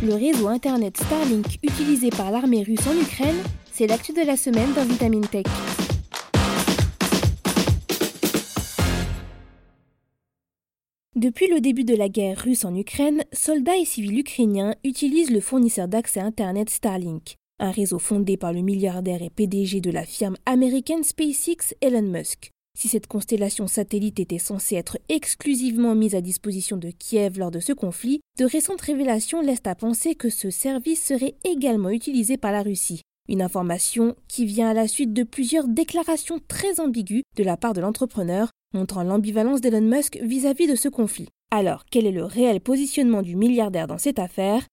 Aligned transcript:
Le 0.00 0.14
réseau 0.14 0.46
internet 0.46 0.96
Starlink 0.96 1.58
utilisé 1.64 2.10
par 2.10 2.30
l'armée 2.30 2.62
russe 2.62 2.86
en 2.86 2.96
Ukraine, 2.96 3.34
c'est 3.72 3.88
l'actu 3.88 4.12
de 4.12 4.24
la 4.24 4.36
semaine 4.36 4.72
dans 4.74 4.84
Vitamine 4.84 5.26
Tech. 5.26 5.44
Depuis 11.16 11.48
le 11.48 11.60
début 11.60 11.82
de 11.82 11.96
la 11.96 12.08
guerre 12.08 12.38
russe 12.38 12.64
en 12.64 12.76
Ukraine, 12.76 13.24
soldats 13.32 13.76
et 13.76 13.84
civils 13.84 14.20
ukrainiens 14.20 14.76
utilisent 14.84 15.32
le 15.32 15.40
fournisseur 15.40 15.88
d'accès 15.88 16.20
Internet 16.20 16.70
Starlink, 16.70 17.34
un 17.58 17.72
réseau 17.72 17.98
fondé 17.98 18.36
par 18.36 18.52
le 18.52 18.60
milliardaire 18.60 19.20
et 19.20 19.30
PDG 19.30 19.80
de 19.80 19.90
la 19.90 20.04
firme 20.04 20.36
américaine 20.46 21.02
SpaceX 21.02 21.74
Elon 21.80 22.02
Musk. 22.02 22.52
Si 22.78 22.86
cette 22.86 23.08
constellation 23.08 23.66
satellite 23.66 24.20
était 24.20 24.38
censée 24.38 24.76
être 24.76 24.98
exclusivement 25.08 25.96
mise 25.96 26.14
à 26.14 26.20
disposition 26.20 26.76
de 26.76 26.92
Kiev 26.96 27.36
lors 27.36 27.50
de 27.50 27.58
ce 27.58 27.72
conflit, 27.72 28.20
de 28.38 28.44
récentes 28.44 28.82
révélations 28.82 29.40
laissent 29.40 29.66
à 29.66 29.74
penser 29.74 30.14
que 30.14 30.30
ce 30.30 30.48
service 30.50 31.04
serait 31.04 31.34
également 31.42 31.90
utilisé 31.90 32.36
par 32.36 32.52
la 32.52 32.62
Russie. 32.62 33.00
Une 33.28 33.42
information 33.42 34.14
qui 34.28 34.46
vient 34.46 34.70
à 34.70 34.74
la 34.74 34.86
suite 34.86 35.12
de 35.12 35.24
plusieurs 35.24 35.66
déclarations 35.66 36.38
très 36.46 36.78
ambiguës 36.78 37.24
de 37.36 37.42
la 37.42 37.56
part 37.56 37.72
de 37.72 37.80
l'entrepreneur, 37.80 38.52
montrant 38.72 39.02
l'ambivalence 39.02 39.60
d'Elon 39.60 39.80
Musk 39.80 40.16
vis-à-vis 40.22 40.68
de 40.68 40.76
ce 40.76 40.88
conflit. 40.88 41.26
Alors, 41.50 41.84
quel 41.90 42.06
est 42.06 42.12
le 42.12 42.24
réel 42.24 42.60
positionnement 42.60 43.22
du 43.22 43.34
milliardaire 43.34 43.88
dans 43.88 43.98
cette 43.98 44.20
affaire? 44.20 44.64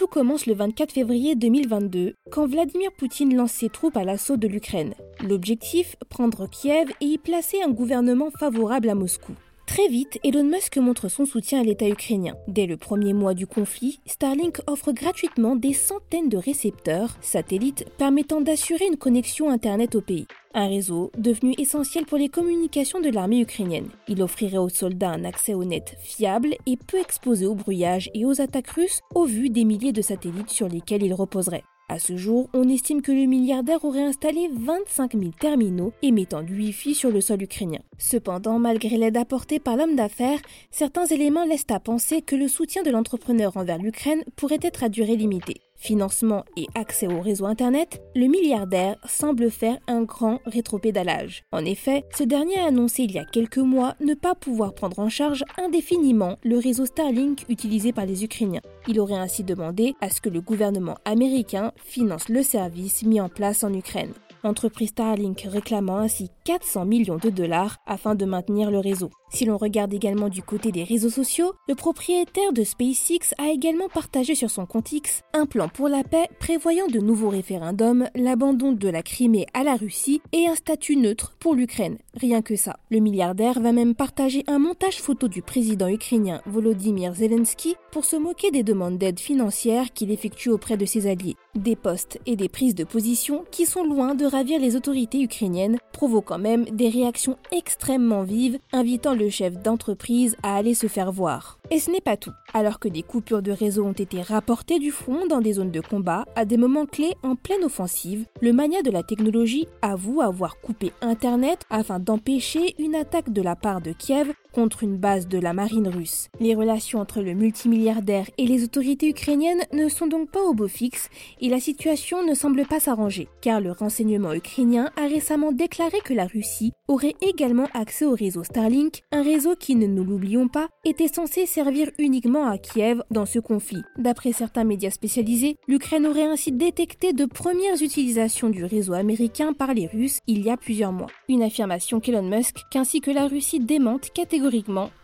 Tout 0.00 0.06
commence 0.06 0.46
le 0.46 0.54
24 0.54 0.92
février 0.92 1.34
2022, 1.34 2.14
quand 2.30 2.46
Vladimir 2.46 2.90
Poutine 2.90 3.36
lance 3.36 3.52
ses 3.52 3.68
troupes 3.68 3.98
à 3.98 4.02
l'assaut 4.02 4.38
de 4.38 4.48
l'Ukraine. 4.48 4.94
L'objectif, 5.22 5.94
prendre 6.08 6.48
Kiev 6.48 6.90
et 7.02 7.04
y 7.04 7.18
placer 7.18 7.58
un 7.62 7.68
gouvernement 7.68 8.30
favorable 8.30 8.88
à 8.88 8.94
Moscou. 8.94 9.34
Très 9.70 9.86
vite, 9.86 10.18
Elon 10.24 10.42
Musk 10.42 10.78
montre 10.78 11.08
son 11.08 11.24
soutien 11.24 11.60
à 11.60 11.62
l'État 11.62 11.88
ukrainien. 11.88 12.34
Dès 12.48 12.66
le 12.66 12.76
premier 12.76 13.12
mois 13.12 13.34
du 13.34 13.46
conflit, 13.46 14.00
Starlink 14.04 14.60
offre 14.66 14.90
gratuitement 14.90 15.54
des 15.54 15.74
centaines 15.74 16.28
de 16.28 16.36
récepteurs 16.36 17.16
satellites 17.20 17.84
permettant 17.96 18.40
d'assurer 18.40 18.86
une 18.86 18.96
connexion 18.96 19.48
Internet 19.48 19.94
au 19.94 20.00
pays. 20.00 20.26
Un 20.54 20.66
réseau 20.66 21.12
devenu 21.16 21.54
essentiel 21.56 22.04
pour 22.04 22.18
les 22.18 22.28
communications 22.28 23.00
de 23.00 23.10
l'armée 23.10 23.42
ukrainienne. 23.42 23.90
Il 24.08 24.24
offrirait 24.24 24.58
aux 24.58 24.68
soldats 24.68 25.10
un 25.10 25.24
accès 25.24 25.54
au 25.54 25.62
net 25.62 25.96
fiable 26.00 26.56
et 26.66 26.76
peu 26.76 26.98
exposé 26.98 27.46
au 27.46 27.54
brouillage 27.54 28.10
et 28.12 28.24
aux 28.24 28.40
attaques 28.40 28.70
russes 28.70 29.02
au 29.14 29.24
vu 29.24 29.50
des 29.50 29.64
milliers 29.64 29.92
de 29.92 30.02
satellites 30.02 30.50
sur 30.50 30.66
lesquels 30.66 31.04
il 31.04 31.14
reposerait. 31.14 31.62
À 31.90 31.98
ce 31.98 32.16
jour, 32.16 32.48
on 32.54 32.68
estime 32.68 33.02
que 33.02 33.10
le 33.10 33.26
milliardaire 33.26 33.84
aurait 33.84 34.04
installé 34.04 34.48
25 34.52 35.14
000 35.14 35.32
terminaux 35.40 35.92
émettant 36.02 36.44
du 36.44 36.54
Wi-Fi 36.54 36.94
sur 36.94 37.10
le 37.10 37.20
sol 37.20 37.42
ukrainien. 37.42 37.80
Cependant, 37.98 38.60
malgré 38.60 38.96
l'aide 38.96 39.16
apportée 39.16 39.58
par 39.58 39.76
l'homme 39.76 39.96
d'affaires, 39.96 40.38
certains 40.70 41.06
éléments 41.06 41.44
laissent 41.44 41.66
à 41.68 41.80
penser 41.80 42.22
que 42.22 42.36
le 42.36 42.46
soutien 42.46 42.84
de 42.84 42.92
l'entrepreneur 42.92 43.56
envers 43.56 43.78
l'Ukraine 43.78 44.22
pourrait 44.36 44.60
être 44.62 44.84
à 44.84 44.88
durée 44.88 45.16
limitée 45.16 45.62
financement 45.80 46.44
et 46.56 46.66
accès 46.74 47.08
au 47.08 47.20
réseau 47.20 47.46
Internet, 47.46 48.00
le 48.14 48.26
milliardaire 48.26 48.96
semble 49.08 49.50
faire 49.50 49.78
un 49.88 50.02
grand 50.02 50.40
rétropédalage. 50.46 51.42
En 51.50 51.64
effet, 51.64 52.04
ce 52.16 52.22
dernier 52.22 52.60
a 52.60 52.66
annoncé 52.66 53.02
il 53.02 53.12
y 53.12 53.18
a 53.18 53.24
quelques 53.24 53.58
mois 53.58 53.94
ne 54.00 54.14
pas 54.14 54.34
pouvoir 54.34 54.74
prendre 54.74 55.00
en 55.00 55.08
charge 55.08 55.44
indéfiniment 55.58 56.36
le 56.44 56.58
réseau 56.58 56.86
Starlink 56.86 57.44
utilisé 57.48 57.92
par 57.92 58.06
les 58.06 58.22
Ukrainiens. 58.22 58.62
Il 58.86 59.00
aurait 59.00 59.14
ainsi 59.14 59.42
demandé 59.42 59.94
à 60.00 60.10
ce 60.10 60.20
que 60.20 60.28
le 60.28 60.40
gouvernement 60.40 60.98
américain 61.04 61.72
finance 61.76 62.28
le 62.28 62.42
service 62.42 63.02
mis 63.02 63.20
en 63.20 63.28
place 63.28 63.64
en 63.64 63.72
Ukraine 63.72 64.12
l'entreprise 64.44 64.90
Starlink 64.90 65.46
réclamant 65.48 65.98
ainsi 65.98 66.30
400 66.44 66.84
millions 66.84 67.18
de 67.18 67.30
dollars 67.30 67.76
afin 67.86 68.14
de 68.14 68.24
maintenir 68.24 68.70
le 68.70 68.78
réseau. 68.78 69.10
Si 69.32 69.44
l'on 69.44 69.56
regarde 69.56 69.94
également 69.94 70.28
du 70.28 70.42
côté 70.42 70.72
des 70.72 70.82
réseaux 70.82 71.08
sociaux, 71.08 71.52
le 71.68 71.76
propriétaire 71.76 72.52
de 72.52 72.64
SpaceX 72.64 73.32
a 73.38 73.50
également 73.50 73.88
partagé 73.88 74.34
sur 74.34 74.50
son 74.50 74.66
compte 74.66 74.90
X 74.90 75.22
un 75.32 75.46
plan 75.46 75.68
pour 75.68 75.88
la 75.88 76.02
paix 76.02 76.28
prévoyant 76.40 76.88
de 76.88 76.98
nouveaux 76.98 77.28
référendums, 77.28 78.08
l'abandon 78.16 78.72
de 78.72 78.88
la 78.88 79.02
Crimée 79.02 79.46
à 79.54 79.62
la 79.62 79.76
Russie 79.76 80.20
et 80.32 80.48
un 80.48 80.56
statut 80.56 80.96
neutre 80.96 81.36
pour 81.38 81.54
l'Ukraine. 81.54 81.98
Rien 82.14 82.42
que 82.42 82.56
ça. 82.56 82.78
Le 82.90 82.98
milliardaire 82.98 83.60
va 83.60 83.72
même 83.72 83.94
partager 83.94 84.42
un 84.48 84.58
montage 84.58 85.00
photo 85.00 85.28
du 85.28 85.42
président 85.42 85.88
ukrainien 85.88 86.42
Volodymyr 86.46 87.14
Zelensky 87.14 87.76
pour 87.92 88.04
se 88.04 88.16
moquer 88.16 88.50
des 88.50 88.64
demandes 88.64 88.98
d'aide 88.98 89.20
financière 89.20 89.92
qu'il 89.92 90.10
effectue 90.10 90.50
auprès 90.50 90.76
de 90.76 90.86
ses 90.86 91.06
alliés. 91.06 91.36
Des 91.54 91.76
postes 91.76 92.18
et 92.26 92.34
des 92.34 92.48
prises 92.48 92.74
de 92.74 92.84
position 92.84 93.44
qui 93.52 93.64
sont 93.64 93.84
loin 93.84 94.14
de 94.14 94.26
ravir 94.26 94.60
les 94.60 94.74
autorités 94.74 95.22
ukrainiennes, 95.22 95.78
provoquant 95.92 96.38
même 96.38 96.64
des 96.64 96.88
réactions 96.88 97.36
extrêmement 97.52 98.22
vives, 98.22 98.58
invitant 98.72 99.14
le 99.20 99.30
chef 99.30 99.56
d'entreprise 99.62 100.36
à 100.42 100.56
aller 100.56 100.74
se 100.74 100.88
faire 100.88 101.12
voir. 101.12 101.58
Et 101.70 101.78
ce 101.78 101.90
n'est 101.90 102.00
pas 102.00 102.16
tout. 102.16 102.32
Alors 102.52 102.80
que 102.80 102.88
des 102.88 103.02
coupures 103.02 103.42
de 103.42 103.52
réseau 103.52 103.84
ont 103.84 103.92
été 103.92 104.22
rapportées 104.22 104.78
du 104.78 104.90
front 104.90 105.26
dans 105.28 105.40
des 105.40 105.54
zones 105.54 105.70
de 105.70 105.80
combat 105.80 106.24
à 106.34 106.44
des 106.44 106.56
moments 106.56 106.86
clés 106.86 107.14
en 107.22 107.36
pleine 107.36 107.62
offensive, 107.62 108.26
le 108.40 108.52
mania 108.52 108.82
de 108.82 108.90
la 108.90 109.02
technologie 109.02 109.68
avoue 109.82 110.20
avoir 110.20 110.60
coupé 110.60 110.92
Internet 111.00 111.64
afin 111.70 112.00
d'empêcher 112.00 112.74
une 112.78 112.94
attaque 112.94 113.32
de 113.32 113.42
la 113.42 113.54
part 113.54 113.80
de 113.80 113.92
Kiev 113.92 114.32
contre 114.52 114.82
une 114.82 114.96
base 114.96 115.28
de 115.28 115.38
la 115.38 115.52
marine 115.52 115.88
russe. 115.88 116.28
Les 116.40 116.54
relations 116.54 117.00
entre 117.00 117.20
le 117.20 117.34
multimilliardaire 117.34 118.30
et 118.38 118.46
les 118.46 118.64
autorités 118.64 119.08
ukrainiennes 119.08 119.62
ne 119.72 119.88
sont 119.88 120.06
donc 120.06 120.30
pas 120.30 120.42
au 120.42 120.54
beau 120.54 120.68
fixe 120.68 121.08
et 121.40 121.48
la 121.48 121.60
situation 121.60 122.24
ne 122.24 122.34
semble 122.34 122.66
pas 122.66 122.80
s'arranger, 122.80 123.28
car 123.40 123.60
le 123.60 123.72
renseignement 123.72 124.32
ukrainien 124.32 124.90
a 124.96 125.06
récemment 125.06 125.52
déclaré 125.52 125.98
que 126.04 126.14
la 126.14 126.26
Russie 126.26 126.72
aurait 126.88 127.14
également 127.20 127.68
accès 127.72 128.04
au 128.04 128.14
réseau 128.14 128.42
Starlink, 128.42 129.02
un 129.12 129.22
réseau 129.22 129.54
qui, 129.54 129.76
ne 129.76 129.86
nous 129.86 130.04
l'oublions 130.04 130.48
pas, 130.48 130.68
était 130.84 131.08
censé 131.08 131.46
servir 131.46 131.90
uniquement 131.98 132.46
à 132.46 132.58
Kiev 132.58 133.02
dans 133.10 133.26
ce 133.26 133.38
conflit. 133.38 133.82
D'après 133.96 134.32
certains 134.32 134.64
médias 134.64 134.90
spécialisés, 134.90 135.56
l'Ukraine 135.68 136.06
aurait 136.06 136.24
ainsi 136.24 136.52
détecté 136.52 137.12
de 137.12 137.24
premières 137.24 137.80
utilisations 137.80 138.50
du 138.50 138.64
réseau 138.64 138.94
américain 138.94 139.52
par 139.52 139.74
les 139.74 139.86
Russes 139.86 140.20
il 140.26 140.42
y 140.42 140.50
a 140.50 140.56
plusieurs 140.56 140.92
mois. 140.92 141.10
Une 141.28 141.42
affirmation 141.42 142.00
qu'Elon 142.00 142.22
Musk, 142.22 142.56
qu'ainsi 142.70 143.00
que 143.00 143.10
la 143.10 143.28
Russie 143.28 143.60
démente 143.60 144.10
catégoriquement, 144.10 144.39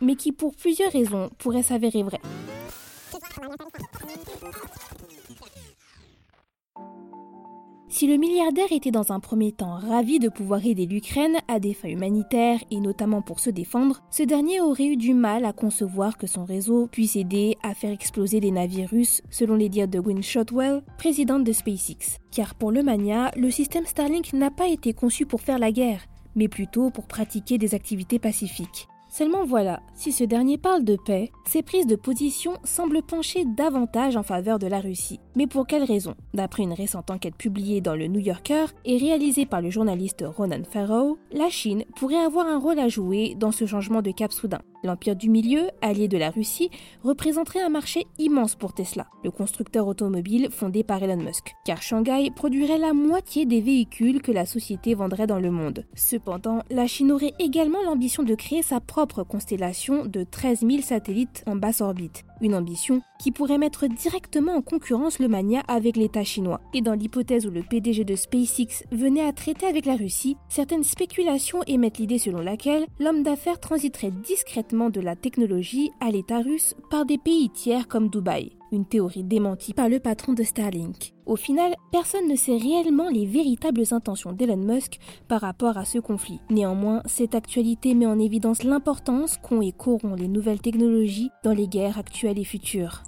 mais 0.00 0.16
qui 0.16 0.32
pour 0.32 0.54
plusieurs 0.54 0.92
raisons 0.92 1.30
pourrait 1.38 1.62
s'avérer 1.62 2.02
vraie. 2.02 2.20
Si 7.94 8.08
le 8.08 8.16
milliardaire 8.16 8.72
était 8.72 8.90
dans 8.90 9.12
un 9.12 9.20
premier 9.20 9.52
temps 9.52 9.78
ravi 9.78 10.18
de 10.18 10.28
pouvoir 10.28 10.66
aider 10.66 10.84
l'Ukraine 10.84 11.36
à 11.46 11.60
des 11.60 11.74
fins 11.74 11.90
humanitaires 11.90 12.58
et 12.72 12.80
notamment 12.80 13.22
pour 13.22 13.38
se 13.38 13.50
défendre, 13.50 14.02
ce 14.10 14.24
dernier 14.24 14.60
aurait 14.60 14.86
eu 14.86 14.96
du 14.96 15.14
mal 15.14 15.44
à 15.44 15.52
concevoir 15.52 16.18
que 16.18 16.26
son 16.26 16.44
réseau 16.44 16.88
puisse 16.88 17.14
aider 17.14 17.56
à 17.62 17.72
faire 17.72 17.92
exploser 17.92 18.40
des 18.40 18.50
navires 18.50 18.90
russes, 18.90 19.22
selon 19.30 19.54
les 19.54 19.68
dires 19.68 19.86
de 19.86 20.00
Gwynne 20.00 20.24
Shotwell, 20.24 20.82
présidente 20.98 21.44
de 21.44 21.52
SpaceX. 21.52 22.18
Car 22.32 22.56
pour 22.56 22.72
le 22.72 22.82
mania, 22.82 23.30
le 23.36 23.52
système 23.52 23.86
Starlink 23.86 24.32
n'a 24.32 24.50
pas 24.50 24.66
été 24.66 24.92
conçu 24.92 25.24
pour 25.24 25.40
faire 25.40 25.60
la 25.60 25.70
guerre, 25.70 26.00
mais 26.34 26.48
plutôt 26.48 26.90
pour 26.90 27.06
pratiquer 27.06 27.58
des 27.58 27.76
activités 27.76 28.18
pacifiques. 28.18 28.88
Seulement 29.16 29.44
voilà, 29.44 29.78
si 29.94 30.10
ce 30.10 30.24
dernier 30.24 30.58
parle 30.58 30.82
de 30.82 30.96
paix, 30.96 31.30
ses 31.46 31.62
prises 31.62 31.86
de 31.86 31.94
position 31.94 32.54
semblent 32.64 33.00
pencher 33.00 33.44
davantage 33.44 34.16
en 34.16 34.24
faveur 34.24 34.58
de 34.58 34.66
la 34.66 34.80
Russie. 34.80 35.20
Mais 35.36 35.46
pour 35.46 35.68
quelle 35.68 35.84
raison? 35.84 36.16
D'après 36.34 36.64
une 36.64 36.72
récente 36.72 37.12
enquête 37.12 37.36
publiée 37.36 37.80
dans 37.80 37.94
le 37.94 38.08
New 38.08 38.18
Yorker 38.18 38.64
et 38.84 38.98
réalisée 38.98 39.46
par 39.46 39.60
le 39.60 39.70
journaliste 39.70 40.24
Ronan 40.26 40.64
Farrow, 40.68 41.16
la 41.30 41.48
Chine 41.48 41.84
pourrait 41.94 42.24
avoir 42.24 42.48
un 42.48 42.58
rôle 42.58 42.80
à 42.80 42.88
jouer 42.88 43.36
dans 43.38 43.52
ce 43.52 43.66
changement 43.66 44.02
de 44.02 44.10
cap 44.10 44.32
soudain. 44.32 44.62
L'Empire 44.84 45.16
du 45.16 45.30
Milieu, 45.30 45.70
allié 45.80 46.08
de 46.08 46.18
la 46.18 46.28
Russie, 46.28 46.68
représenterait 47.02 47.62
un 47.62 47.70
marché 47.70 48.06
immense 48.18 48.54
pour 48.54 48.74
Tesla, 48.74 49.06
le 49.24 49.30
constructeur 49.30 49.86
automobile 49.86 50.48
fondé 50.50 50.84
par 50.84 51.02
Elon 51.02 51.16
Musk, 51.16 51.54
car 51.64 51.80
Shanghai 51.80 52.30
produirait 52.36 52.76
la 52.76 52.92
moitié 52.92 53.46
des 53.46 53.62
véhicules 53.62 54.20
que 54.20 54.30
la 54.30 54.44
société 54.44 54.92
vendrait 54.94 55.26
dans 55.26 55.40
le 55.40 55.50
monde. 55.50 55.86
Cependant, 55.94 56.62
la 56.70 56.86
Chine 56.86 57.12
aurait 57.12 57.32
également 57.38 57.82
l'ambition 57.82 58.24
de 58.24 58.34
créer 58.34 58.60
sa 58.60 58.78
propre 58.78 59.22
constellation 59.22 60.04
de 60.04 60.22
13 60.22 60.60
000 60.60 60.82
satellites 60.82 61.42
en 61.46 61.56
basse 61.56 61.80
orbite, 61.80 62.24
une 62.40 62.54
ambition 62.54 63.02
qui 63.18 63.30
pourrait 63.30 63.58
mettre 63.58 63.86
directement 63.86 64.54
en 64.54 64.62
concurrence 64.62 65.18
le 65.18 65.28
mania 65.28 65.62
avec 65.68 65.96
l'État 65.96 66.24
chinois. 66.24 66.60
Et 66.72 66.82
dans 66.82 66.94
l'hypothèse 66.94 67.46
où 67.46 67.50
le 67.50 67.62
PDG 67.62 68.04
de 68.04 68.16
SpaceX 68.16 68.84
venait 68.92 69.24
à 69.24 69.32
traiter 69.32 69.66
avec 69.66 69.86
la 69.86 69.96
Russie, 69.96 70.36
certaines 70.48 70.84
spéculations 70.84 71.62
émettent 71.66 71.98
l'idée 71.98 72.18
selon 72.18 72.40
laquelle 72.40 72.86
l'homme 72.98 73.22
d'affaires 73.22 73.60
transiterait 73.60 74.10
discrètement 74.10 74.90
de 74.90 75.00
la 75.00 75.16
technologie 75.16 75.90
à 76.00 76.10
l'État 76.10 76.40
russe 76.40 76.74
par 76.90 77.06
des 77.06 77.18
pays 77.18 77.50
tiers 77.50 77.88
comme 77.88 78.08
Dubaï 78.08 78.52
une 78.74 78.86
théorie 78.86 79.24
démentie 79.24 79.72
par 79.72 79.88
le 79.88 80.00
patron 80.00 80.32
de 80.32 80.42
Starlink. 80.42 81.14
Au 81.26 81.36
final, 81.36 81.74
personne 81.90 82.28
ne 82.28 82.36
sait 82.36 82.56
réellement 82.56 83.08
les 83.08 83.24
véritables 83.24 83.84
intentions 83.92 84.32
d'Elon 84.32 84.56
Musk 84.56 84.98
par 85.28 85.40
rapport 85.40 85.78
à 85.78 85.84
ce 85.84 85.98
conflit. 85.98 86.40
Néanmoins, 86.50 87.02
cette 87.06 87.34
actualité 87.34 87.94
met 87.94 88.06
en 88.06 88.18
évidence 88.18 88.62
l'importance 88.62 89.38
qu'ont 89.38 89.62
et 89.62 89.72
qu'auront 89.72 90.14
les 90.14 90.28
nouvelles 90.28 90.60
technologies 90.60 91.30
dans 91.42 91.52
les 91.52 91.68
guerres 91.68 91.98
actuelles 91.98 92.38
et 92.38 92.44
futures. 92.44 93.02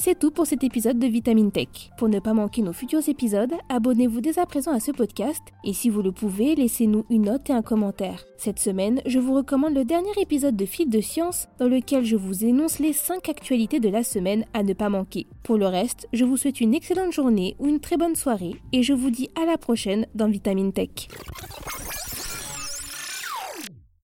C'est 0.00 0.16
tout 0.16 0.30
pour 0.30 0.46
cet 0.46 0.62
épisode 0.62 1.00
de 1.00 1.08
Vitamine 1.08 1.50
Tech. 1.50 1.90
Pour 1.98 2.08
ne 2.08 2.20
pas 2.20 2.32
manquer 2.32 2.62
nos 2.62 2.72
futurs 2.72 3.08
épisodes, 3.08 3.52
abonnez-vous 3.68 4.20
dès 4.20 4.38
à 4.38 4.46
présent 4.46 4.70
à 4.70 4.78
ce 4.78 4.92
podcast 4.92 5.42
et 5.64 5.72
si 5.72 5.90
vous 5.90 6.02
le 6.02 6.12
pouvez, 6.12 6.54
laissez-nous 6.54 7.04
une 7.10 7.22
note 7.22 7.50
et 7.50 7.52
un 7.52 7.62
commentaire. 7.62 8.24
Cette 8.36 8.60
semaine, 8.60 9.00
je 9.06 9.18
vous 9.18 9.34
recommande 9.34 9.74
le 9.74 9.84
dernier 9.84 10.12
épisode 10.20 10.54
de 10.54 10.66
Fil 10.66 10.88
de 10.88 11.00
Science 11.00 11.48
dans 11.58 11.66
lequel 11.66 12.04
je 12.04 12.14
vous 12.14 12.44
énonce 12.44 12.78
les 12.78 12.92
5 12.92 13.28
actualités 13.28 13.80
de 13.80 13.88
la 13.88 14.04
semaine 14.04 14.44
à 14.54 14.62
ne 14.62 14.72
pas 14.72 14.88
manquer. 14.88 15.26
Pour 15.42 15.58
le 15.58 15.66
reste, 15.66 16.06
je 16.12 16.24
vous 16.24 16.36
souhaite 16.36 16.60
une 16.60 16.74
excellente 16.74 17.12
journée 17.12 17.56
ou 17.58 17.66
une 17.66 17.80
très 17.80 17.96
bonne 17.96 18.14
soirée 18.14 18.54
et 18.72 18.84
je 18.84 18.92
vous 18.92 19.10
dis 19.10 19.30
à 19.34 19.46
la 19.46 19.58
prochaine 19.58 20.06
dans 20.14 20.28
Vitamine 20.28 20.72
Tech. 20.72 21.08